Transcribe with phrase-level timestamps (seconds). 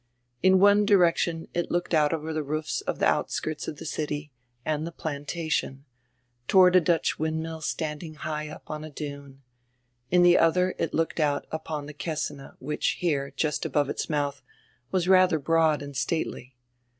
[0.41, 4.31] In one direction it looked out over die roofs of die outskirts of die city
[4.65, 5.85] and die "Plantation,"
[6.47, 9.43] toward a Dutch windmill standing high up on a dune;
[10.09, 14.41] in the odier it looked out upon die Kessine, which here, just above its mouth,
[14.89, 16.55] was radier broad and stately.